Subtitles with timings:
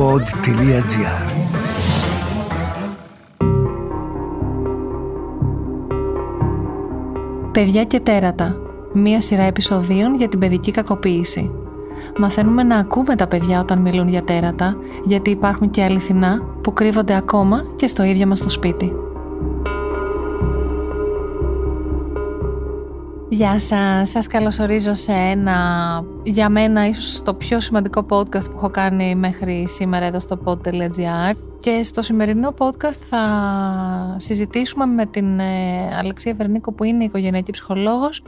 [0.00, 1.30] pod.gr
[7.52, 8.56] Παιδιά και τέρατα.
[8.92, 11.50] Μία σειρά επεισοδίων για την παιδική κακοποίηση.
[12.18, 17.16] Μαθαίνουμε να ακούμε τα παιδιά όταν μιλούν για τέρατα, γιατί υπάρχουν και αληθινά που κρύβονται
[17.16, 18.92] ακόμα και στο ίδιο μας το σπίτι.
[23.32, 25.58] Γεια σας, σας καλωσορίζω σε ένα,
[26.22, 31.34] για μένα ίσως το πιο σημαντικό podcast που έχω κάνει μέχρι σήμερα εδώ στο pod.gr
[31.58, 38.22] και στο σημερινό podcast θα συζητήσουμε με την ε, Αλεξία Βερνίκο που είναι οικογενειακή ψυχολόγος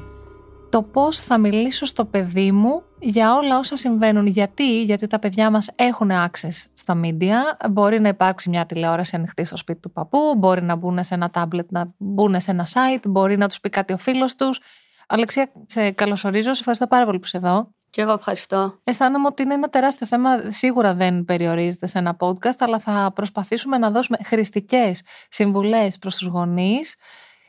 [0.72, 4.26] το πώς θα μιλήσω στο παιδί μου για όλα όσα συμβαίνουν.
[4.26, 7.70] Γιατί, γιατί τα παιδιά μας έχουν access στα media.
[7.70, 11.30] Μπορεί να υπάρξει μια τηλεόραση ανοιχτή στο σπίτι του παππού, μπορεί να μπουν σε ένα
[11.34, 14.60] tablet, να μπουν σε ένα site, μπορεί να τους πει κάτι ο φίλος τους.
[15.08, 16.52] Αλεξία, σε καλωσορίζω.
[16.52, 17.74] Σε ευχαριστώ πάρα πολύ που είσαι εδώ.
[17.90, 18.78] Και εγώ ευχαριστώ.
[18.84, 20.50] Αισθάνομαι ότι είναι ένα τεράστιο θέμα.
[20.50, 26.28] Σίγουρα δεν περιορίζεται σε ένα podcast, αλλά θα προσπαθήσουμε να δώσουμε χρηστικές συμβουλές προς τους
[26.28, 26.96] γονείς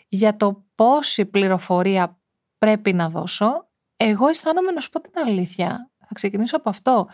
[0.08, 2.18] για το πόση πληροφορία
[2.58, 3.68] πρέπει να δώσω.
[3.98, 5.90] Εγώ αισθάνομαι να σου πω την αλήθεια.
[6.00, 7.08] Θα ξεκινήσω από αυτό.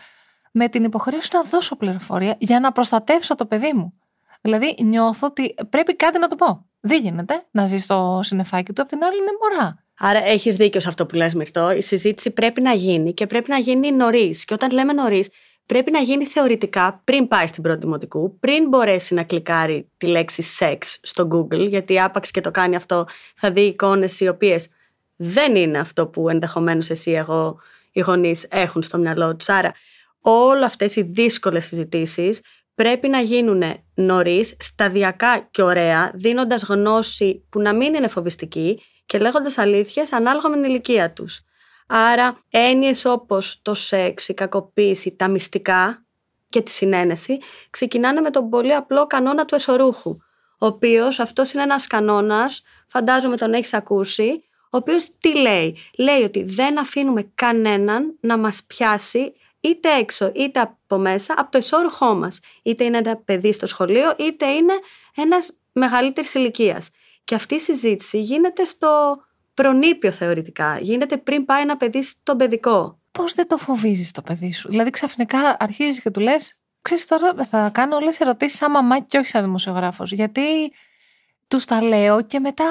[0.52, 3.98] Με την υποχρέωση να δώσω πληροφορία για να προστατεύσω το παιδί μου.
[4.40, 6.66] Δηλαδή, νιώθω ότι πρέπει κάτι να το πω.
[6.80, 9.79] Δεν γίνεται να ζει στο συνεφάκι του, απ' την άλλη είναι μωρά.
[10.02, 11.72] Άρα έχεις δίκιο σε αυτό που λες Μυρτώ.
[11.72, 14.44] Η συζήτηση πρέπει να γίνει και πρέπει να γίνει νωρίς.
[14.44, 15.28] Και όταν λέμε νωρίς,
[15.66, 20.42] πρέπει να γίνει θεωρητικά πριν πάει στην πρώτη δημοτικού, πριν μπορέσει να κλικάρει τη λέξη
[20.42, 24.68] σεξ στο Google, γιατί άπαξ και το κάνει αυτό, θα δει εικόνες οι οποίες
[25.16, 27.58] δεν είναι αυτό που ενδεχομένως εσύ, εγώ,
[27.92, 29.48] οι γονείς έχουν στο μυαλό τους.
[29.48, 29.72] Άρα,
[30.20, 32.40] όλε αυτές οι δύσκολες συζητήσεις
[32.74, 33.62] πρέπει να γίνουν
[33.94, 38.80] νωρίς, σταδιακά και ωραία, δίνοντας γνώση που να μην είναι φοβιστική
[39.10, 41.40] και λέγοντας αλήθειες ανάλογα με την ηλικία τους.
[41.86, 46.04] Άρα έννοιες όπως το σεξ, η κακοποίηση, τα μυστικά
[46.48, 47.38] και τη συνένεση
[47.70, 50.10] ξεκινάνε με τον πολύ απλό κανόνα του εσωρούχου,
[50.58, 56.22] ο οποίος αυτός είναι ένας κανόνας, φαντάζομαι τον έχεις ακούσει, ο οποίος τι λέει; Λέει
[56.22, 62.14] ότι δεν αφήνουμε κανέναν να μας πιάσει είτε έξω είτε από μέσα από το εσώρουχό
[62.14, 62.40] μας.
[62.62, 64.74] Είτε είναι ένα παιδί στο σχολείο είτε είναι
[65.14, 66.90] ένας μεγαλύτερης ηλικίας.
[67.30, 69.16] Και αυτή η συζήτηση γίνεται στο
[69.54, 70.78] προνήπιο θεωρητικά.
[70.78, 73.00] Γίνεται πριν πάει ένα παιδί στο παιδικό.
[73.12, 77.44] Πώς δεν το φοβίζεις το παιδί σου; Δηλαδή ξαφνικά αρχίζεις και του λες: Ξέρεις τώρα,
[77.44, 80.12] θα κάνω όλες τις ερωτήσεις σαν μαμά και όχι σαν δημοσιογράφος.
[80.12, 80.72] Γιατί
[81.50, 82.64] τους τα λέω και μετά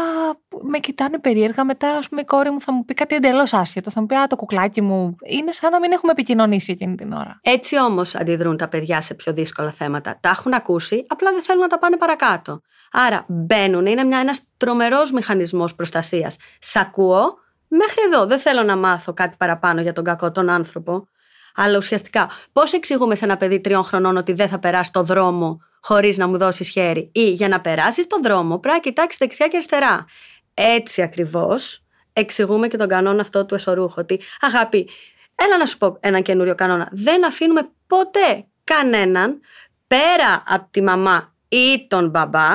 [0.62, 1.64] με κοιτάνε περίεργα.
[1.64, 3.92] Μετά, ας πούμε, η κόρη μου θα μου πει κάτι εντελώς άσχετο.
[3.92, 5.16] Θα μου πει Α, το κουκλάκι μου.
[5.24, 7.40] Είναι σαν να μην έχουμε επικοινωνήσει εκείνη την ώρα.
[7.42, 10.18] Έτσι όμως αντιδρούν τα παιδιά σε πιο δύσκολα θέματα.
[10.22, 12.62] Τα έχουν ακούσει, απλά δεν θέλουν να τα πάνε παρακάτω.
[12.92, 16.38] Άρα μπαίνουν, είναι ένας τρομερός μηχανισμός προστασίας.
[16.60, 18.26] Σ' ακούω, μέχρι εδώ.
[18.26, 21.08] Δεν θέλω να μάθω κάτι παραπάνω για τον κακό τον άνθρωπο.
[21.56, 25.60] Αλλά ουσιαστικά, πώς εξηγούμε σε ένα παιδί τριών χρονών ότι δεν θα περάσει το δρόμο
[25.82, 29.48] χωρίς να μου δώσεις χέρι, ή για να περάσεις τον δρόμο πρέπει να κοιτάξεις δεξιά
[29.48, 30.06] και αριστερά.
[30.54, 33.94] Έτσι ακριβώς εξηγούμε και τον κανόνα αυτό του εσωρούχου.
[33.98, 34.90] Ότι αγάπη,
[35.36, 36.90] έλα να σου πω ένα καινούριο κανόνα.
[36.92, 39.42] Δεν αφήνουμε ποτέ κανέναν
[39.88, 42.50] πέρα από τη μαμά ή τον μπαμπά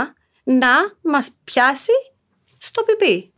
[0.45, 0.69] να
[1.03, 1.93] μας πιάσει
[2.59, 3.33] στο πιπί.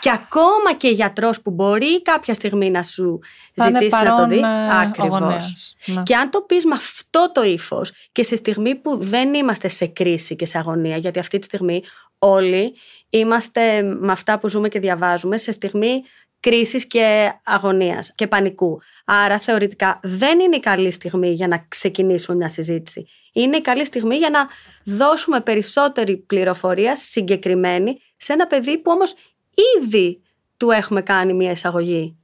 [0.00, 3.20] Και ακόμα και γιατρός που μπορεί κάποια στιγμή να σου
[3.54, 4.38] ζητήσει να το δει.
[4.38, 5.74] Ε, Ακριβώς.
[5.84, 6.02] Ναι.
[6.02, 9.86] Και αν το πεις με αυτό το ύφος και σε στιγμή που δεν είμαστε σε
[9.86, 11.82] κρίση και σε αγωνία, γιατί αυτή τη στιγμή
[12.18, 12.74] όλοι
[13.10, 16.02] είμαστε με αυτά που ζούμε και διαβάζουμε σε στιγμή
[16.40, 18.80] κρίσης και αγωνίας και πανικού.
[19.04, 23.06] Άρα θεωρητικά δεν είναι η καλή στιγμή για να ξεκινήσουμε μια συζήτηση.
[23.32, 24.48] Είναι η καλή στιγμή για να
[24.84, 29.14] δώσουμε περισσότερη πληροφορία συγκεκριμένη σε ένα παιδί που όμως
[29.78, 30.22] ήδη
[30.56, 32.16] του έχουμε κάνει μια εισαγωγή.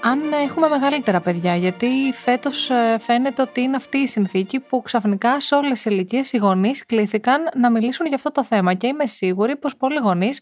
[0.00, 5.54] Αν έχουμε μεγαλύτερα παιδιά, γιατί φέτος φαίνεται ότι είναι αυτή η συνθήκη που ξαφνικά σε
[5.54, 8.74] όλες τις ηλικίες οι γονείς κλήθηκαν να μιλήσουν για αυτό το θέμα.
[8.74, 10.40] Και είμαι σίγουρη πως πολλοί γονείς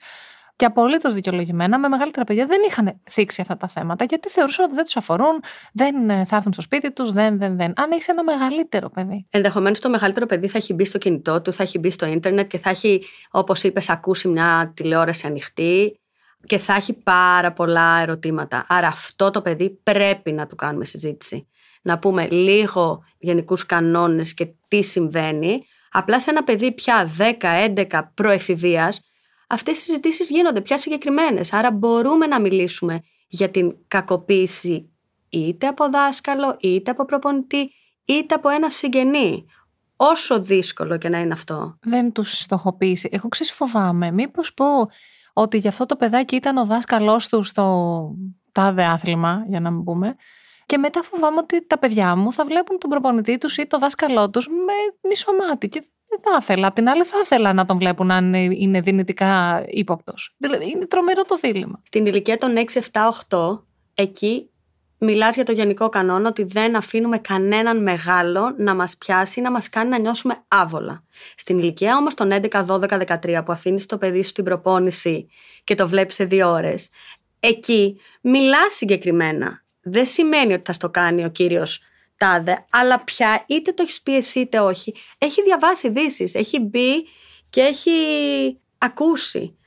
[0.56, 4.74] και απολύτως δικαιολογημένα με μεγαλύτερα παιδιά δεν είχαν θίξει αυτά τα θέματα γιατί θεωρούσαν ότι
[4.74, 5.40] δεν τους αφορούν,
[5.72, 7.72] δεν ε, θα έρθουν στο σπίτι τους, δεν, δεν, δεν.
[7.76, 9.26] Αν έχει ένα μεγαλύτερο παιδί.
[9.30, 12.46] Ενδεχομένως το μεγαλύτερο παιδί θα έχει μπει στο κινητό του, θα έχει μπει στο ίντερνετ
[12.46, 15.98] και θα έχει, όπως είπες, ακούσει μια τηλεόραση ανοιχτή
[16.46, 18.64] και θα έχει πάρα πολλά ερωτήματα.
[18.68, 21.48] Άρα αυτό το παιδί πρέπει να του κάνουμε συζήτηση.
[21.82, 25.64] Να πούμε λίγο γενικούς κανόνες και τι συμβαίνει.
[25.90, 27.10] Απλά σε ένα παιδί πια
[27.40, 29.00] 10-11 προεφηβείας
[29.54, 31.52] αυτές οι συζητήσεις γίνονται πια συγκεκριμένες.
[31.52, 34.90] Άρα μπορούμε να μιλήσουμε για την κακοποίηση
[35.28, 37.70] είτε από δάσκαλο, είτε από προπονητή,
[38.04, 39.46] είτε από ένα συγγενή.
[39.96, 41.78] Όσο δύσκολο και να είναι αυτό.
[41.82, 43.08] Δεν τους στοχοποίησε.
[43.12, 44.10] Εγώ ξέρεις φοβάμαι.
[44.10, 44.88] Μήπως πω
[45.32, 48.16] ότι γι' αυτό το παιδάκι ήταν ο δάσκαλός του στο
[48.52, 50.16] τάδε άθλημα, για να μην πούμε.
[50.66, 54.30] Και μετά φοβάμαι ότι τα παιδιά μου θα βλέπουν τον προπονητή τους ή το δάσκαλό
[54.30, 55.68] τους με μισό μάτι.
[55.68, 56.66] Και δεν θα ήθελα.
[56.66, 60.34] Απ' την άλλη, θα ήθελα να τον βλέπουν αν είναι δυνητικά ύποπτος.
[60.36, 61.80] Δηλαδή, είναι τρομερό το δίλημα.
[61.82, 63.64] Στην ηλικία των 6, 7, 8,
[63.94, 64.48] εκεί
[64.98, 69.50] μιλάς για το γενικό κανόνα ότι δεν αφήνουμε κανέναν μεγάλο να μας πιάσει ή να
[69.50, 71.04] μας κάνει να νιώσουμε άβολα.
[71.36, 75.28] Στην ηλικία όμως των 11, 12, 13 που αφήνεις το παιδί σου στην προπόνηση
[75.64, 76.90] και το βλέπεις σε δύο ώρες,
[77.40, 79.62] εκεί μιλάς συγκεκριμένα.
[79.82, 81.80] Δεν σημαίνει ότι θα στο κάνει ο κύριος
[82.16, 87.06] τάδε, αλλά πια είτε το έχεις πει εσύ είτε όχι, έχει διαβάσει ειδήσεις, έχει μπει
[87.50, 87.90] και έχει
[88.78, 89.58] ακούσει.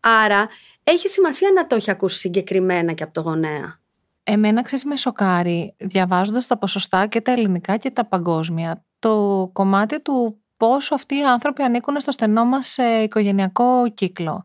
[0.00, 0.48] Άρα
[0.84, 3.82] έχει σημασία να το έχει ακούσει συγκεκριμένα και από το γονέα.
[4.24, 10.00] Εμένα ξέρεις με σοκάρει διαβάζοντας τα ποσοστά και τα ελληνικά και τα παγκόσμια το κομμάτι
[10.00, 14.44] του πόσο αυτοί οι άνθρωποι ανήκουν στο στενό μας ε, οικογενειακό κύκλο.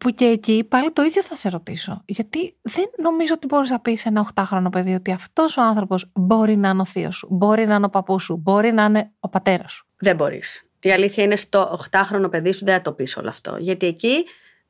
[0.00, 2.02] Που και εκεί πάλι το ίδιο θα σε ρωτήσω.
[2.04, 6.10] Γιατί δεν νομίζω ότι μπορείς να πεις σε ένα 8χρονο παιδί ότι αυτός ο άνθρωπος
[6.14, 9.10] μπορεί να είναι ο θείος σου, μπορεί να είναι ο παππούς σου, μπορεί να είναι
[9.20, 9.86] ο πατέρας σου.
[9.96, 10.68] Δεν μπορείς.
[10.80, 13.56] Η αλήθεια είναι στο 8χρονο παιδί σου δεν θα το πεις όλο αυτό.
[13.58, 14.24] Γιατί εκεί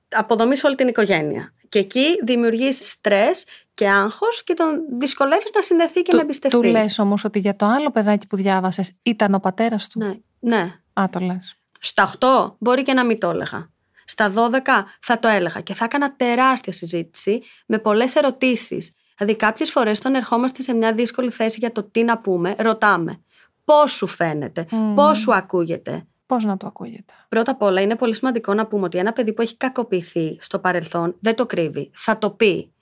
[0.09, 1.53] αποδομείς όλη την οικογένεια.
[1.69, 3.45] Και εκεί δημιουργείς στρες
[3.75, 4.67] και άγχος και τον
[4.99, 6.57] δυσκολεύεις να συνδεθεί και του, να εμπιστευτεί.
[6.57, 10.15] Του λες όμως ότι για το άλλο παιδάκι που διάβασες ήταν ο πατέρας του; Ναι,
[10.41, 10.75] ναι.
[10.93, 11.57] Α, το λες.
[11.81, 13.70] Στα 8 μπορεί και να μην το έλεγα.
[14.11, 14.61] Στα 12
[15.01, 18.93] θα το έλεγα και θα έκανα τεράστια συζήτηση με πολλές ερωτήσεις.
[19.19, 23.21] Δηλαδή, κάποιες φορές, όταν ερχόμαστε σε μια δύσκολη θέση για το τι να πούμε, ρωτάμε.
[23.65, 24.77] Πώς σου φαίνεται, mm.
[24.95, 26.07] πώς σου ακούγεται.
[26.27, 27.15] Πώς να το ακούγεται.
[27.29, 30.59] Πρώτα απ' όλα, είναι πολύ σημαντικό να πούμε ότι ένα παιδί που έχει κακοποιηθεί στο
[30.59, 31.91] παρελθόν δεν το κρύβει.
[31.95, 32.73] Θα το πει.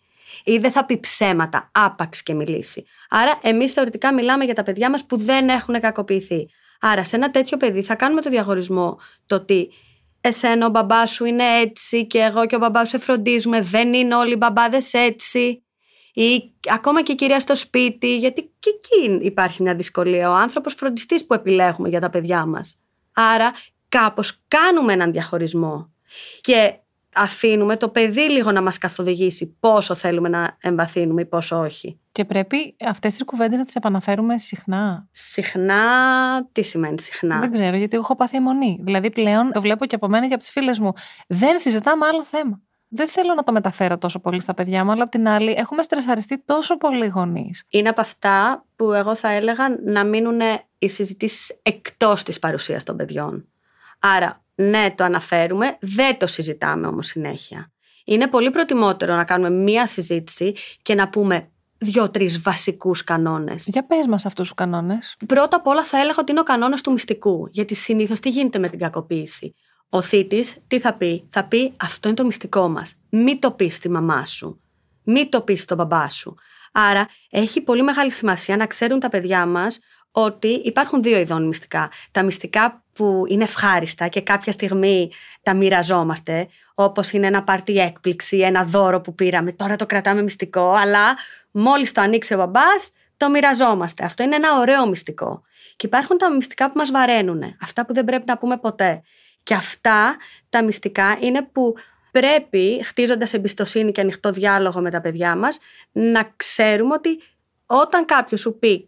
[0.45, 2.85] Ή δεν θα πει ψέματα, άπαξ και μιλήσει.
[3.09, 6.49] Άρα, εμείς θεωρητικά μιλάμε για τα παιδιά μας που δεν έχουν κακοποιηθεί.
[6.81, 9.71] Άρα, σε ένα τέτοιο παιδί θα κάνουμε το διαχωρισμό το ότι
[10.29, 13.95] εσένα ο μπαμπάς σου είναι έτσι και εγώ και ο μπαμπάς σου σε φροντίζουμε, δεν
[13.95, 15.63] είναι όλοι οι μπαμπάδες έτσι.
[16.13, 20.31] Ή ακόμα και η κυρία στο σπίτι, γιατί και εκεί υπάρχει μια δυσκολία.
[20.31, 22.79] Ο άνθρωπος φροντιστής που επιλέγουμε για τα παιδιά μας.
[23.13, 23.53] Άρα
[23.89, 25.93] κάπως κάνουμε έναν διαχωρισμό
[26.41, 26.75] και
[27.15, 32.01] αφήνουμε το παιδί λίγο να μας καθοδηγήσει πόσο θέλουμε να εμβαθύνουμε ή πόσο όχι.
[32.19, 35.09] Και πρέπει αυτές τις κουβέντες να τις επαναφέρουμε συχνά.
[35.11, 35.83] Συχνά,
[36.53, 38.79] τι σημαίνει συχνά; Δεν ξέρω, γιατί έχω πάθει αιμονή.
[38.83, 40.93] Δηλαδή πλέον το βλέπω και από μένα και από τις φίλες μου.
[41.27, 42.61] Δεν συζητάμε άλλο θέμα.
[42.89, 45.83] Δεν θέλω να το μεταφέρω τόσο πολύ στα παιδιά μου, αλλά απ' την άλλη έχουμε
[45.83, 47.65] στρεσαριστεί τόσο πολύ γονείς.
[47.69, 50.41] Είναι από αυτά που εγώ θα έλεγα να μείνουν
[50.79, 53.49] οι συζητήσεις εκτός της παρουσίας των παιδιών.
[53.99, 57.73] Άρα, ναι, το αναφέρουμε, δεν το συζητάμε όμως συνέχεια.
[58.05, 63.67] Είναι πολύ προτιμότερο να κάνουμε μία συζήτηση και να πούμε δύο-τρεις βασικούς κανόνες.
[63.67, 65.17] Για πες μας αυτούς τους κανόνες.
[65.27, 67.49] Πρώτα απ' όλα θα έλεγα ότι είναι ο κανόνας του μυστικού.
[67.51, 69.55] Γιατί συνήθως τι γίνεται με την κακοποίηση.
[69.89, 72.95] Ο θήτης τι θα πει, θα πει αυτό είναι το μυστικό μας.
[73.09, 74.61] Μην το πεις στη μαμά σου.
[75.03, 76.35] Μην το πεις στον μπαμπά σου.
[76.73, 79.79] Άρα έχει πολύ μεγάλη σημασία να ξέρουν τα παιδιά μας
[80.11, 81.91] ότι υπάρχουν δύο ειδών μυστικά.
[82.11, 85.11] Τα μυστικά που είναι ευχάριστα και κάποια στιγμή
[85.43, 89.53] τα μοιραζόμαστε, όπως είναι ένα πάρτι έκπληξη, ένα δώρο που πήραμε.
[89.53, 91.17] Τώρα το κρατάμε μυστικό, αλλά
[91.51, 94.05] μόλις το ανοίξει ο μπαμπάς, το μοιραζόμαστε.
[94.05, 95.43] Αυτό είναι ένα ωραίο μυστικό.
[95.77, 99.03] Και υπάρχουν τα μυστικά που μας βαραίνουν, αυτά που δεν πρέπει να πούμε ποτέ.
[99.43, 100.17] Και αυτά
[100.49, 101.75] τα μυστικά είναι που
[102.11, 105.59] πρέπει, χτίζοντας εμπιστοσύνη και ανοιχτό διάλογο με τα παιδιά μας,
[105.93, 107.23] να ξέρουμε ότι
[107.67, 108.88] όταν κάποιος σου πει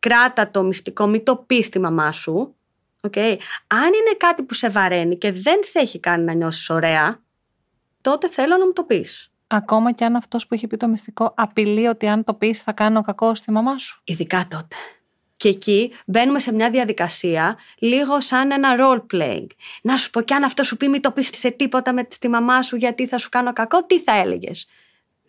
[0.00, 2.54] κράτα το μυστικό, μην το πεις στη μαμά σου.
[3.00, 3.36] Okay.
[3.66, 7.20] Αν είναι κάτι που σε βαραίνει και δεν σε έχει κάνει να νιώσεις ωραία,
[8.00, 9.30] τότε θέλω να μου το πεις.
[9.46, 12.72] Ακόμα και αν αυτός που έχει πει το μυστικό απειλεί ότι αν το πεις θα
[12.72, 14.00] κάνω κακό στη μαμά σου.
[14.04, 14.76] Ειδικά τότε.
[15.36, 19.46] Και εκεί μπαίνουμε σε μια διαδικασία λίγο σαν ένα role playing.
[19.82, 22.28] Να σου πω, κι αν αυτός σου πει, μην το πεις σε τίποτα με στη
[22.28, 24.66] μαμά σου γιατί θα σου κάνω κακό, τι θα έλεγες;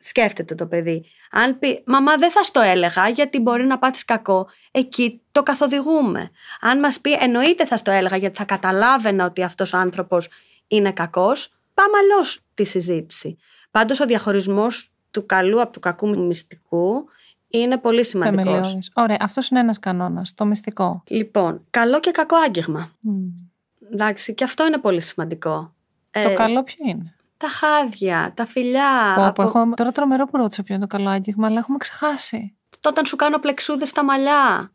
[0.02, 1.06] Σκέφτεται το παιδί.
[1.32, 6.32] Αν πει, μαμά δεν θα στο έλεγα γιατί μπορεί να πάθεις κακό, εκεί το καθοδηγούμε.
[6.62, 10.30] Αν μας πει, εννοείται θα στο έλεγα γιατί θα καταλάβαινα ότι αυτός ο άνθρωπος
[10.68, 13.38] είναι κακός, πάμε αλλιώς τη συζήτηση.
[13.72, 17.06] Πάντως ο διαχωρισμός του καλού από του κακού μυστικού
[17.48, 18.92] είναι πολύ σημαντικός.
[18.94, 21.04] Ωραία, αυτός είναι ένας κανόνας, το μυστικό.
[21.08, 22.90] Λοιπόν, καλό και κακό άγγιγμα.
[22.90, 23.50] Mm.
[23.92, 25.74] Εντάξει, και αυτό είναι πολύ σημαντικό.
[26.12, 29.14] Το ε, καλό ποιο είναι; Τα χάδια, τα φιλιά.
[29.16, 29.42] Πω, από...
[29.42, 29.70] έχω...
[29.76, 32.56] Τώρα τρομερό που ρώτησα ποιο είναι το καλό άγγιγμα, αλλά έχουμε ξεχάσει.
[32.84, 34.72] Όταν σου κάνω πλεξούδες στα μαλλιά.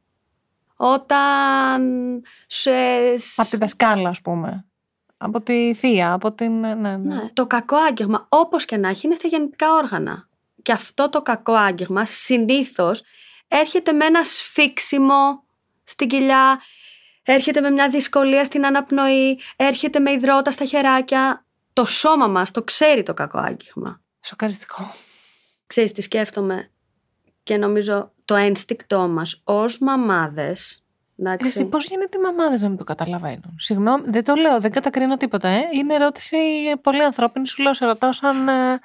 [0.76, 1.82] Όταν
[2.46, 2.70] σε.
[3.36, 4.64] Από τη δασκάλα, ας πούμε.
[5.16, 6.58] Από τη θεία, από την.
[6.58, 6.96] Ναι, ναι.
[6.96, 7.30] ναι.
[7.32, 10.28] Το κακό άγγιγμα, όπως και να έχει, είναι στα γεννητικά όργανα.
[10.62, 13.02] Και αυτό το κακό άγγιγμα συνήθως
[13.48, 15.44] έρχεται με ένα σφίξιμο
[15.84, 16.60] στην κοιλιά,
[17.22, 21.45] έρχεται με μια δυσκολία στην αναπνοή, έρχεται με υδρότα στα χεράκια
[21.76, 24.00] το σώμα μας το ξέρει το κακό άγγιγμα.
[24.20, 24.90] Σοκαριστικό.
[25.66, 26.70] Ξέρεις τι σκέφτομαι;
[27.42, 30.84] Και νομίζω το ένστικτό μας ως μαμάδες
[31.18, 31.48] Εντάξει.
[31.48, 35.16] Εσύ πώς γίνεται οι μαμάδες να μην το καταλαβαίνουν; Συγγνώμη, δεν το λέω, δεν κατακρίνω
[35.16, 35.48] τίποτα.
[35.48, 35.62] Ε.
[35.72, 36.36] Είναι ερώτηση
[36.80, 37.48] πολύ ανθρώπινη.
[37.48, 38.80] Σου λέω, σε ρωτάω σαν ε,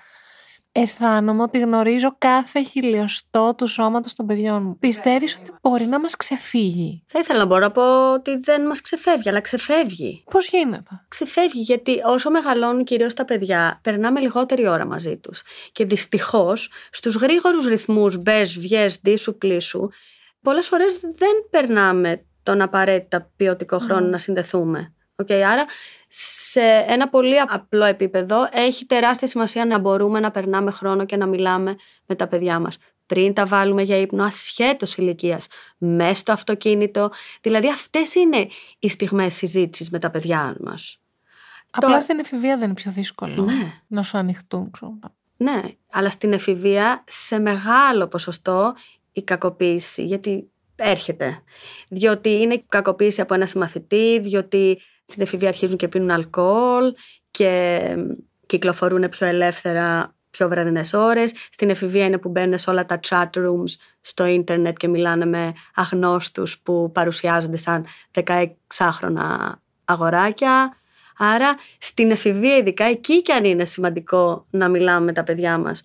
[0.72, 4.78] αισθάνομαι ότι γνωρίζω κάθε χιλιοστό του σώματος των παιδιών μου.
[4.78, 8.82] Πιστεύεις ότι μπορεί να μας ξεφύγει; Θα ήθελα να μπορώ να πω ότι δεν μας
[8.82, 10.24] ξεφεύγει, αλλά ξεφεύγει.
[10.32, 15.42] Πώς γίνεται; Ξεφεύγει, γιατί όσο μεγαλώνουν κυρίως τα παιδιά, περνάμε λιγότερη ώρα μαζί τους.
[15.72, 19.90] Και δυστυχώς, στους γρήγορους ρυθμούς μπες, βγες, ντύσου, πλήσου,
[20.42, 24.94] πολλές φορές δεν περνάμε τον απαραίτητα ποιοτικό χρόνο να συνδεθούμε.
[25.22, 25.66] Okay, άρα
[26.08, 31.26] σε ένα πολύ απλό επίπεδο έχει τεράστια σημασία να μπορούμε να περνάμε χρόνο και να
[31.26, 31.76] μιλάμε
[32.06, 35.48] με τα παιδιά μας πριν τα βάλουμε για ύπνο ασχέτως ηλικίας,
[35.78, 37.12] μέσα στο αυτοκίνητο.
[37.42, 38.48] Δηλαδή αυτές είναι
[38.80, 41.00] οι στιγμές συζήτησης με τα παιδιά μας.
[41.72, 43.74] Απλά στην εφηβεία δεν είναι πιο δύσκολο ναι.
[43.88, 44.72] να σου ανοιχτούν.
[45.38, 45.62] Ναι,
[45.92, 48.76] αλλά στην εφηβεία σε μεγάλο ποσοστό
[49.12, 50.51] η κακοποίηση, γιατί
[50.82, 51.44] έρχεται.
[51.90, 56.94] Διότι είναι κακοποίηση από ένα συμμαθητή, διότι στην εφηβεία αρχίζουν και πίνουν αλκοόλ
[57.32, 57.82] και
[58.46, 61.34] κυκλοφορούν πιο ελεύθερα πιο βραδινές ώρες.
[61.52, 65.54] Στην εφηβεία είναι που μπαίνουν σε όλα τα chat rooms στο ίντερνετ και μιλάνε με
[65.76, 69.52] αγνώστους που παρουσιάζονται σαν 16χρονα
[69.86, 70.76] αγοράκια.
[71.18, 75.82] Άρα στην εφηβεία ειδικά εκεί και αν είναι σημαντικό να μιλάμε με τα παιδιά μας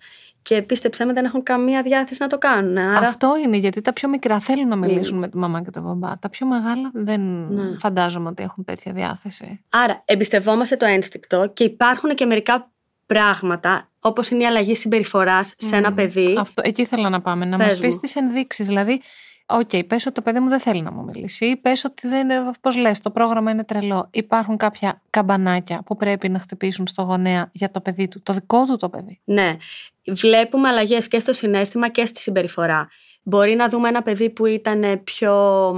[0.47, 2.77] και πίστεψέ με, δεν έχουν καμία διάθεση να το κάνουν.
[2.77, 3.07] Άρα...
[3.07, 6.17] Αυτό είναι, γιατί τα πιο μικρά θέλουν να μιλήσουν με τη μαμά και τον μπαμπά.
[6.19, 7.77] Τα πιο μεγάλα δεν ναι.
[7.79, 9.63] φαντάζομαι ότι έχουν τέτοια διάθεση.
[9.69, 12.71] Άρα, εμπιστευόμαστε το ένστικτο και υπάρχουν και μερικά
[13.05, 16.35] πράγματα, όπως είναι η αλλαγή συμπεριφοράς σε ένα παιδί.
[16.39, 18.67] Αυτό, εκεί ήθελα να πάμε, να μας πεις τις ενδείξεις.
[18.67, 19.01] Δηλαδή,
[19.49, 21.55] Ok, okay, πες ότι το παιδί μου δεν θέλει να μου μιλήσει.
[21.55, 24.09] Πες ότι δεν είναι, πώς λες, το πρόγραμμα είναι τρελό.
[24.11, 28.63] Υπάρχουν κάποια καμπανάκια που πρέπει να χτυπήσουν στο γονέα για το παιδί του, το δικό
[28.63, 29.19] του το παιδί.
[29.23, 29.57] Ναι.
[30.05, 32.87] Βλέπουμε αλλαγές και στο συνέστημα και στη συμπεριφορά.
[33.23, 35.73] Μπορεί να δούμε ένα παιδί που ήταν πιο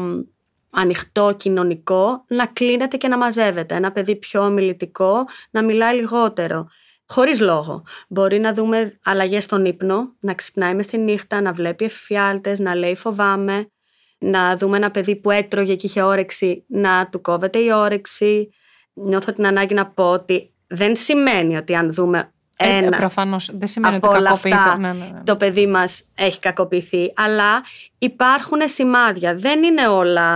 [0.70, 3.76] ανοιχτό, κοινωνικό, να κλείνεται και να μαζεύεται.
[3.76, 6.68] Ένα παιδί πιο ομιλητικό, να μιλάει λιγότερο.
[7.12, 7.84] Χωρίς λόγο.
[8.08, 12.76] Μπορεί να δούμε αλλαγές στον ύπνο, να ξυπνάει μες στη νύχτα, να βλέπει εφιάλτες, να
[12.76, 13.72] λέει φοβάμαι.
[14.18, 18.50] Να δούμε ένα παιδί που έτρωγε και είχε όρεξη, να του κόβεται η όρεξη.
[18.94, 22.96] Νιώθω την ανάγκη να πω ότι δεν σημαίνει ότι αν δούμε ε, ένα.
[22.96, 25.24] Ε, προφανώς, δεν σημαίνει από ότι όλα αυτά, ναι, ναι, ναι.
[25.24, 27.14] το παιδί μας έχει κακοποιηθεί.
[27.16, 27.64] Αλλά
[27.98, 29.36] υπάρχουν σημάδια.
[29.36, 30.30] Δεν είναι όλα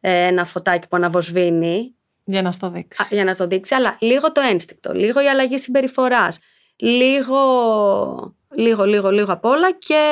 [0.00, 1.94] ε, ένα φωτάκι που αναβοσβήνει.
[2.30, 3.14] Για να στο δείξει.
[3.14, 6.38] Για να το δείξει, αλλά λίγο το ένστικτο, λίγο η αλλαγή συμπεριφοράς,
[6.76, 7.40] λίγο,
[8.54, 10.02] λίγο, λίγο, λίγο απ' όλα και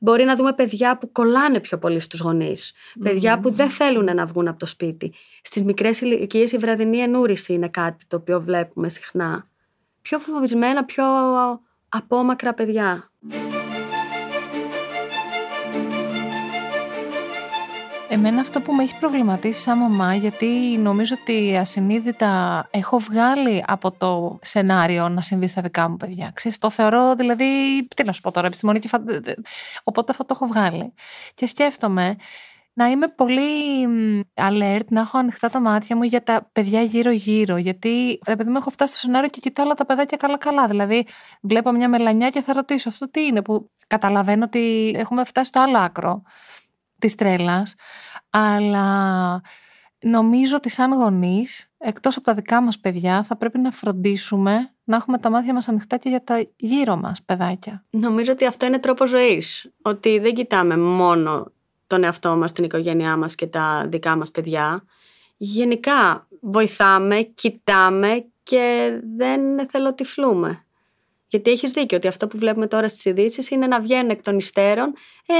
[0.00, 2.72] μπορεί να δούμε παιδιά που κολλάνε πιο πολύ στους γονείς.
[3.00, 5.14] Παιδιά που δεν θέλουν να βγουν από το σπίτι.
[5.42, 9.44] Στις μικρές ηλικίες η βραδινή ενούρηση είναι κάτι το οποίο βλέπουμε συχνά.
[10.02, 11.04] Πιο φοβισμένα, πιο
[11.88, 13.10] απόμακρα παιδιά.
[18.14, 23.90] Εμένα αυτό που με έχει προβληματίσει σαν μαμά, γιατί νομίζω ότι ασυνείδητα έχω βγάλει από
[23.90, 26.30] το σενάριο να συμβεί στα δικά μου παιδιά.
[26.34, 27.44] Ξέρεις, το θεωρώ δηλαδή,
[27.96, 29.36] τι να σου πω τώρα, επιστημονική φαντασία.
[29.84, 30.92] Οπότε αυτό το έχω βγάλει.
[31.34, 32.16] Και σκέφτομαι
[32.72, 33.86] να είμαι πολύ
[34.34, 37.56] alert, να έχω ανοιχτά τα μάτια μου για τα παιδιά γύρω-γύρω.
[37.56, 40.66] Γιατί, επειδή μου έχω φτάσει στο σενάριο και κοιτάω όλα τα παιδάκια καλά-καλά.
[40.66, 41.06] Δηλαδή,
[41.40, 45.60] βλέπω μια μελανιά και θα ρωτήσω αυτό τι είναι, που καταλαβαίνω ότι έχουμε φτάσει στο
[45.60, 46.22] άλλο άκρο
[46.98, 47.74] της τρέλας,
[48.30, 49.40] αλλά
[50.04, 54.96] νομίζω ότι σαν γονείς, εκτός από τα δικά μας παιδιά, θα πρέπει να φροντίσουμε να
[54.96, 57.84] έχουμε τα μάτια μας ανοιχτά και για τα γύρω μας παιδάκια.
[57.90, 61.52] Νομίζω ότι αυτό είναι τρόπο ζωής, ότι δεν κοιτάμε μόνο
[61.86, 64.84] τον εαυτό μας, την οικογένειά μας και τα δικά μας παιδιά.
[65.36, 70.64] Γενικά βοηθάμε, κοιτάμε και δεν εθελοτυφλούμε.
[71.34, 74.38] Γιατί έχεις δίκιο ότι αυτό που βλέπουμε τώρα στις ειδήσεις είναι να βγαίνουν εκ των
[74.38, 74.94] υστέρων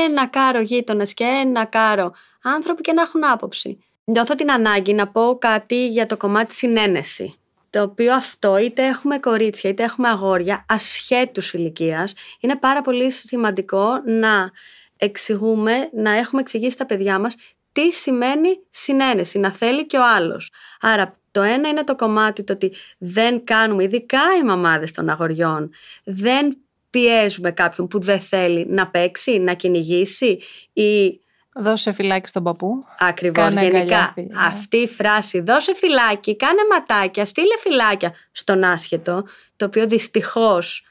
[0.07, 3.79] ένα κάρο γείτονες και ένα κάρο άνθρωποι και να έχουν άποψη.
[4.05, 7.39] Νιώθω την ανάγκη να πω κάτι για το κομμάτι συνένεση.
[7.71, 14.03] Το οποίο αυτό είτε έχουμε κορίτσια είτε έχουμε αγόρια ασχέτους ηλικίας, είναι πάρα πολύ σημαντικό
[14.05, 14.51] να
[14.97, 17.37] εξηγούμε, να έχουμε εξηγήσει στα παιδιά μας
[17.73, 20.51] τι σημαίνει συνένεση, να θέλει και ο άλλος.
[20.81, 25.71] Άρα το ένα είναι το κομμάτι το ότι δεν κάνουμε, ειδικά οι μαμάδες των αγοριών,
[26.05, 26.57] δεν
[26.91, 30.39] πιέζουμε κάποιον που δεν θέλει να παίξει, να κυνηγήσει
[30.73, 31.19] ή
[31.57, 32.85] Δώσε φυλάκι στον παππού.
[32.99, 33.55] Ακριβώς.
[33.55, 34.15] Γενικά
[34.47, 39.25] αυτή η φράση δώσε φυλάκι, κάνε ματάκια, στείλε φυλάκια στον άσχετο,
[39.57, 40.87] το οποίο δυστυχώς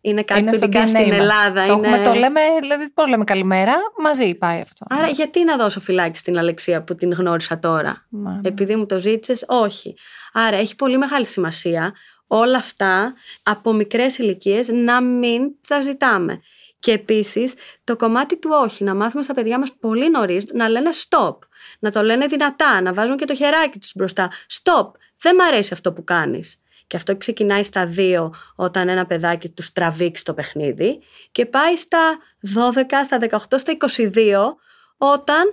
[0.00, 1.66] είναι κάτι είναι που ειδικά στην Ελλάδα.
[1.66, 2.02] Το, είναι...
[2.02, 4.86] το λέμε, δηλαδή πώς λέμε καλημέρα, μαζί πάει αυτό.
[4.88, 8.06] Άρα γιατί να δώσω φυλάκι στην Αλεξία που την γνώρισα τώρα;
[8.42, 9.96] Επειδή μου το ζήτησες, όχι.
[10.32, 11.94] Άρα έχει πολύ μεγάλη σημασία
[12.26, 16.40] όλα αυτά από μικρές ηλικίες να μην τα ζητάμε.
[16.80, 20.90] Και επίσης το κομμάτι του όχι, να μάθουμε στα παιδιά μας πολύ νωρίς να λένε
[20.92, 21.36] stop,
[21.78, 24.30] να το λένε δυνατά, να βάζουν και το χεράκι τους μπροστά.
[24.50, 24.90] Stop,
[25.20, 26.60] δεν μ' αρέσει αυτό που κάνεις.
[26.88, 31.00] Και αυτό ξεκινάει στα δύο όταν ένα παιδάκι του τραβήξει το παιχνίδι
[31.32, 32.18] και πάει στα
[32.54, 34.36] 12, στα 18, στα 22
[34.96, 35.44] όταν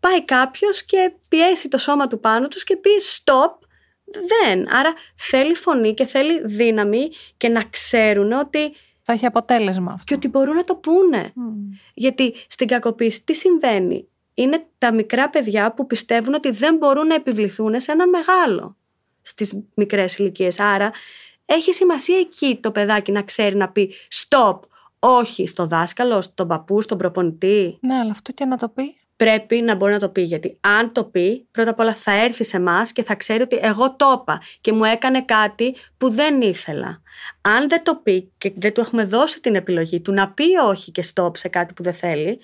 [0.00, 3.66] πάει κάποιος και πιέσει το σώμα του πάνω τους και πει stop,
[4.04, 4.74] δεν.
[4.74, 10.04] Άρα θέλει φωνή και θέλει δύναμη και να ξέρουν ότι θα έχει αποτέλεσμα αυτό.
[10.04, 11.32] Και ότι μπορούν να το πούνε.
[11.94, 17.14] Γιατί στην κακοποίηση τι συμβαίνει; Είναι τα μικρά παιδιά που πιστεύουν ότι δεν μπορούν να
[17.14, 18.76] επιβληθούν σε έναν μεγάλο
[19.26, 20.60] στις μικρές ηλικίες.
[20.60, 20.90] Άρα
[21.46, 24.58] έχει σημασία εκεί το παιδάκι να ξέρει να πει stop,
[24.98, 27.78] όχι στο δάσκαλο, στον παππού, στον προπονητή.
[27.80, 28.96] Ναι, αλλά αυτό και να το πει.
[29.16, 30.22] Πρέπει να μπορεί να το πει.
[30.22, 33.58] Γιατί αν το πει, πρώτα απ' όλα θα έρθει σε εμάς και θα ξέρει ότι
[33.62, 37.02] εγώ το είπα και μου έκανε κάτι που δεν ήθελα.
[37.40, 40.90] Αν δεν το πει και δεν του έχουμε δώσει την επιλογή του να πει όχι
[40.90, 42.38] και stop σε κάτι που δεν θέλει,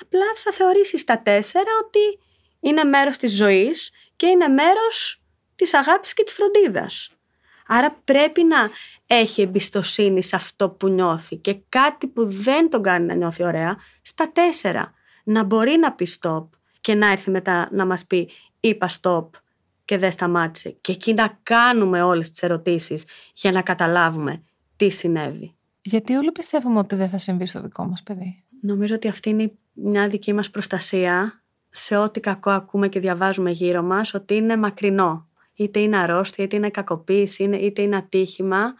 [0.00, 2.18] απλά θα θεωρήσει στα τέσσερα ότι
[2.60, 5.20] είναι μέρος της ζωής και είναι μέρος
[5.56, 7.10] της αγάπης και της φροντίδας.
[7.66, 8.70] Άρα πρέπει να
[9.06, 13.76] έχει εμπιστοσύνη σε αυτό που νιώθει και κάτι που δεν τον κάνει να νιώθει ωραία,
[14.02, 14.92] στα τέσσερα.
[15.24, 16.46] Να μπορεί να πει stop
[16.80, 19.26] και να έρθει μετά να μας πει είπα stop
[19.84, 20.76] και δεν σταμάτησε.
[20.80, 24.42] Και εκεί να κάνουμε όλες τις ερωτήσεις για να καταλάβουμε
[24.76, 25.54] τι συνέβη.
[25.82, 29.52] Γιατί όλοι πιστεύουμε ότι δεν θα συμβεί στο δικό μας παιδί; Νομίζω ότι αυτή είναι
[29.72, 35.25] μια δική μας προστασία σε ό,τι κακό ακούμε και διαβάζουμε γύρω μας, ότι είναι μακρινό
[35.56, 38.74] είτε είναι αρρώστια, είτε είναι κακοποίηση, είτε είναι ατύχημα,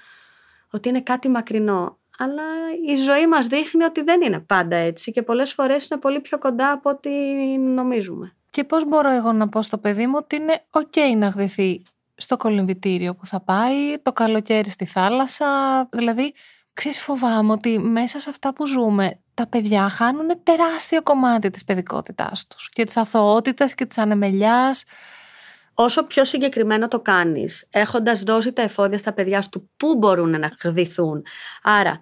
[0.70, 1.98] ότι είναι κάτι μακρινό.
[2.18, 2.42] Αλλά
[2.88, 6.38] η ζωή μας δείχνει ότι δεν είναι πάντα έτσι και πολλές φορές είναι πολύ πιο
[6.38, 7.10] κοντά από ό,τι
[7.58, 8.34] νομίζουμε.
[8.50, 11.82] Και πώς μπορώ εγώ να πω στο παιδί μου ότι είναι ok να γδυθεί
[12.14, 15.46] στο κολυμβητήριο που θα πάει, το καλοκαίρι στη θάλασσα,
[15.92, 16.34] δηλαδή
[16.72, 22.46] ξέρεις φοβάμαι ότι μέσα σε αυτά που ζούμε τα παιδιά χάνουν τεράστιο κομμάτι της παιδικότητάς
[22.46, 24.84] τους και της αθωότητας και της ανεμελιάς
[25.78, 30.52] όσο πιο συγκεκριμένο το κάνεις, έχοντας δώσει τα εφόδια στα παιδιά σου πού μπορούν να
[30.62, 31.24] γδυθούν.
[31.62, 32.00] Άρα,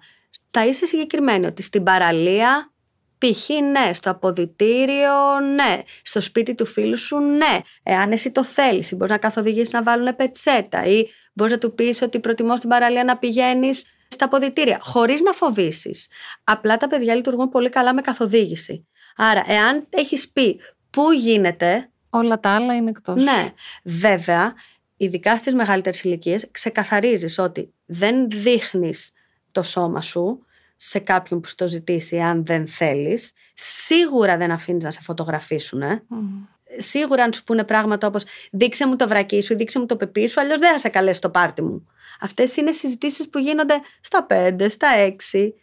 [0.51, 2.73] θα είσαι συγκεκριμένη ότι στην παραλία
[3.17, 3.49] π.χ.
[3.49, 8.95] ναι, στο αποδητήριο ναι, στο σπίτι του φίλου σου ναι, εάν εσύ το θέλεις ή
[8.95, 13.03] μπορείς να καθοδηγήσεις να βάλουν πετσέτα ή μπορείς να του πεις ότι προτιμώ στην παραλία
[13.03, 16.07] να πηγαίνεις στα αποδητήρια, χωρίς να φοβήσεις.
[16.43, 18.87] Απλά τα παιδιά λειτουργούν πολύ καλά με καθοδήγηση.
[19.15, 20.59] Άρα, εάν έχεις πει
[20.89, 23.23] πού γίνεται, Όλα τα άλλα είναι εκτός.
[23.23, 23.53] Ναι.
[23.83, 24.53] Βέβαια,
[24.97, 29.11] ειδικά στις μεγαλύτερες ηλικίες, ξεκαθαρίζεις ότι δεν δείχνεις
[29.51, 33.33] το σώμα σου σε κάποιον που σου το ζητήσει, αν δεν θέλεις.
[33.53, 35.81] Σίγουρα δεν αφήνεις να σε φωτογραφίσουν.
[35.81, 36.03] Ε.
[36.77, 39.95] Σίγουρα αν σου πούνε πράγματα όπως δείξε μου το βρακί σου ή δείξε μου το
[39.95, 41.87] πεπί σου, αλλιώς δεν θα σε καλέσει το πάρτι μου.
[42.19, 44.87] Αυτές είναι συζητήσεις που γίνονται στα 5, στα
[45.31, 45.53] 6.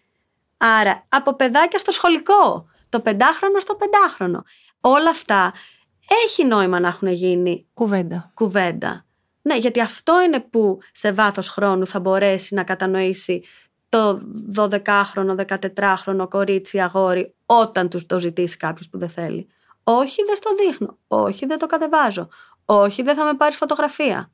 [0.57, 4.45] Άρα, από παιδάκια στο σχολικό, το πεντάχρονο στο πεντάχρονο.
[4.81, 5.53] Όλα αυτά
[6.25, 8.31] έχει νόημα να έχουν γίνει κουβέντα.
[8.35, 9.05] κουβέντα.
[9.43, 13.45] Ναι, γιατί αυτό είναι που σε βάθος χρόνου θα μπορέσει να κατανοήσει
[13.89, 14.21] το
[14.57, 19.49] 12χρονο, 14χρονο κορίτσι, αγόρι, όταν τους το ζητήσει κάποιος που δεν θέλει.
[19.85, 20.99] Όχι, δεν στο δείχνω.
[21.07, 22.29] Όχι, δεν το κατεβάζω.
[22.65, 24.31] Όχι, δεν θα με πάρει φωτογραφία.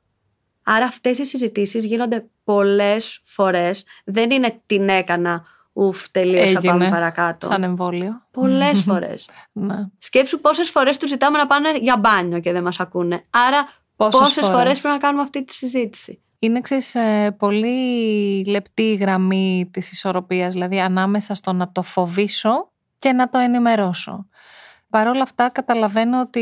[0.63, 3.85] Άρα αυτές οι συζητήσεις γίνονται πολλές φορές.
[4.05, 5.45] Δεν είναι την έκανα
[5.79, 7.45] Ουφ, τελείωσα, πάμε παρακάτω.
[7.45, 8.21] Σαν εμβόλιο.
[8.31, 9.29] Πολλές φορές.
[9.51, 9.75] ναι.
[9.97, 13.25] Σκέψου πόσες φορές τους ζητάμε να πάνε για μπάνιο και δεν μας ακούνε.
[13.29, 16.21] Άρα, πόσες φορές; πρέπει να κάνουμε αυτή τη συζήτηση.
[16.39, 22.71] Είναι ξέρεις, ε, πολύ λεπτή η γραμμή της ισορροπίας, δηλαδή ανάμεσα στο να το φοβήσω
[22.97, 24.27] και να το ενημερώσω.
[24.89, 26.39] Παρ' όλα αυτά καταλαβαίνω ότι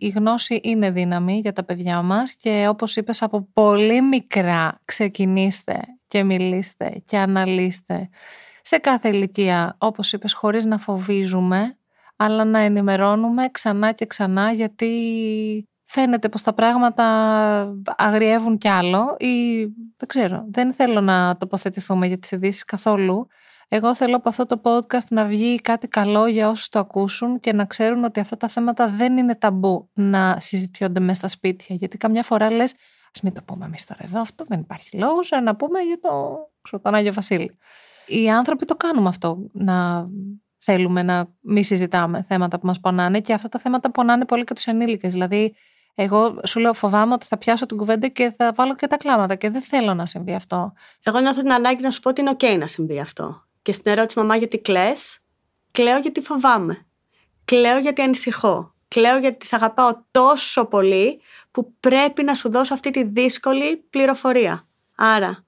[0.00, 5.80] η γνώση είναι δύναμη για τα παιδιά μας και όπως είπες από πολύ μικρά ξεκινήστε
[6.06, 8.08] και μιλήστε και αναλύστε
[8.66, 11.78] σε κάθε ηλικία, όπως είπες, χωρίς να φοβίζουμε,
[12.16, 14.88] αλλά να ενημερώνουμε ξανά και ξανά γιατί
[15.84, 17.04] φαίνεται πως τα πράγματα
[17.96, 19.64] αγριεύουν κι άλλο ή
[19.96, 23.26] δεν ξέρω, δεν θέλω να τοποθετηθούμε για τις ειδήσεις καθόλου.
[23.68, 27.52] Εγώ θέλω από αυτό το podcast να βγει κάτι καλό για όσους το ακούσουν και
[27.52, 31.74] να ξέρουν ότι αυτά τα θέματα δεν είναι ταμπού να συζητιόνται μέσα στα σπίτια.
[31.74, 32.74] Γιατί καμιά φορά λες,
[33.14, 36.80] ας μην το πούμε εμείς τώρα εδώ, αυτό δεν υπάρχει λόγος, να πούμε για το,
[36.82, 37.58] τον Άγιο Βασίλη
[38.06, 40.06] οι άνθρωποι το κάνουμε αυτό, να
[40.58, 44.54] θέλουμε να μη συζητάμε θέματα που μας πονάνε και αυτά τα θέματα πονάνε πολύ και
[44.54, 45.12] τους ενήλικες.
[45.12, 45.54] Δηλαδή,
[45.94, 49.34] εγώ σου λέω φοβάμαι ότι θα πιάσω την κουβέντα και θα βάλω και τα κλάματα
[49.34, 50.72] και δεν θέλω να συμβεί αυτό.
[51.02, 53.44] Εγώ νιώθω την ανάγκη να σου πω ότι είναι ok να συμβεί αυτό.
[53.62, 55.18] Και στην ερώτηση μαμά γιατί κλαις,
[55.70, 56.86] κλαίω γιατί φοβάμαι.
[57.44, 58.74] Κλαίω γιατί ανησυχώ.
[58.88, 64.66] Κλαίω γιατί τις αγαπάω τόσο πολύ που πρέπει να σου δώσω αυτή τη δύσκολη πληροφορία.
[64.96, 65.44] Άρα,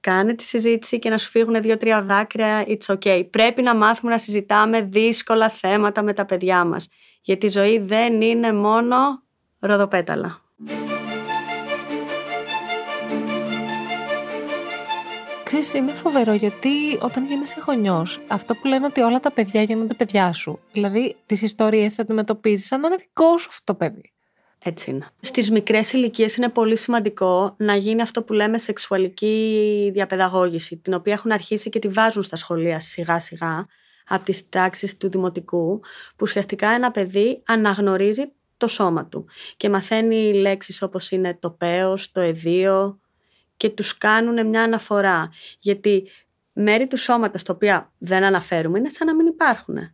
[0.00, 3.26] κάνε τη συζήτηση και να σου φύγουν δύο-τρία δάκρυα, it's okay.
[3.30, 6.88] Πρέπει να μάθουμε να συζητάμε δύσκολα θέματα με τα παιδιά μας.
[7.22, 8.96] Γιατί η ζωή δεν είναι μόνο
[9.58, 10.42] ροδοπέταλα.
[15.48, 19.94] Ξέρεις, είναι φοβερό γιατί όταν γίνεσαι γονιός, αυτό που λένε ότι όλα τα παιδιά γίνονται
[19.94, 20.58] παιδιά σου.
[20.72, 24.12] Δηλαδή, τις ιστορίες θα αντιμετωπίζεις σαν να είναι δικό σου αυτό το παιδί.
[24.68, 25.06] Έτσι είναι.
[25.20, 31.12] Στις μικρές ηλικίες είναι πολύ σημαντικό να γίνει αυτό που λέμε σεξουαλική διαπαιδαγώγηση, την οποία
[31.12, 33.66] έχουν αρχίσει και τη βάζουν στα σχολεία σιγά σιγά
[34.08, 39.26] από τις τάξεις του δημοτικού, που ουσιαστικά ένα παιδί αναγνωρίζει το σώμα του
[39.56, 43.00] και μαθαίνει λέξεις όπως είναι το πέος, το εδίο
[43.56, 45.30] και τους κάνουν μια αναφορά.
[45.58, 46.08] Γιατί
[46.52, 49.92] μέρη του σώματος τα οποία δεν αναφέρουμε είναι σαν να μην υπάρχουν.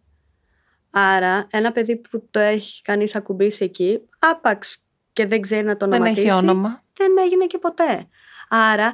[0.97, 4.79] Άρα ένα παιδί που το έχει κανείς ακουμπήσει εκεί, άπαξ
[5.13, 6.83] και δεν ξέρει να το ονοματίσει, δεν έχει όνομα.
[6.93, 8.09] δεν έγινε και ποτέ.
[8.49, 8.93] Άρα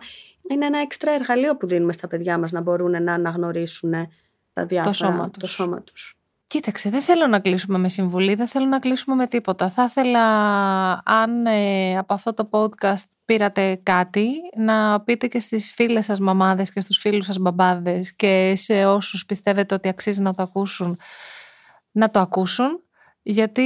[0.50, 3.92] είναι ένα έξτρα εργαλείο που δίνουμε στα παιδιά μας να μπορούν να αναγνωρίσουν
[4.52, 5.42] τα διάφορα, το σώμα τους.
[5.42, 6.14] Το σώμα τους.
[6.46, 9.70] Κοίταξε, δεν θέλω να κλείσουμε με συμβουλή, δεν θέλω να κλείσουμε με τίποτα.
[9.70, 10.22] Θα ήθελα,
[11.04, 16.72] αν ε, από αυτό το podcast πήρατε κάτι, να πείτε και στις φίλες σας μαμάδες
[16.72, 20.98] και στους φίλους σας μπαμπάδες και σε όσους πιστεύετε ότι αξίζει να το ακούσουν,
[21.90, 22.84] να το ακούσουν.
[23.22, 23.62] Γιατί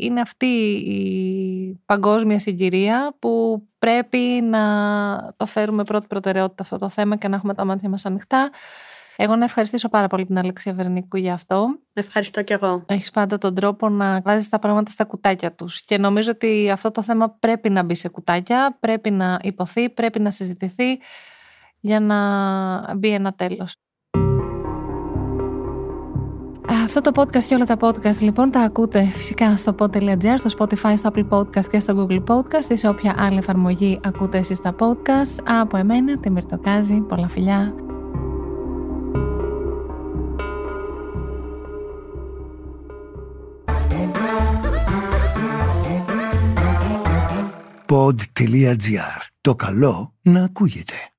[0.00, 7.16] είναι αυτή η παγκόσμια συγκυρία που πρέπει να το φέρουμε πρώτη προτεραιότητα αυτό το θέμα
[7.16, 8.50] και να έχουμε τα μάτια μας ανοιχτά.
[9.16, 11.78] Εγώ να ευχαριστήσω πάρα πολύ την Αλεξία Βερνίκου για αυτό.
[11.92, 12.84] Ευχαριστώ κι εγώ.
[12.86, 15.80] Έχεις πάντα τον τρόπο να βάζεις τα πράγματα στα κουτάκια τους.
[15.80, 20.20] Και νομίζω ότι αυτό το θέμα πρέπει να μπει σε κουτάκια, πρέπει να υποθεί, πρέπει
[20.20, 20.98] να συζητηθεί
[21.80, 23.76] για να μπει ένα τέλος.
[26.84, 30.94] Αυτό το podcast και όλα τα podcast λοιπόν τα ακούτε φυσικά στο pod.gr, στο Spotify,
[30.96, 34.74] στο Apple Podcast και στο Google Podcast ή σε όποια άλλη εφαρμογή ακούτε εσείς τα
[34.78, 35.42] podcast.
[35.44, 37.74] Από εμένα, τη Μυρτοκάζη, πολλά φιλιά.
[47.86, 49.20] pod.gr.
[49.40, 51.13] Το καλό να ακούγεται.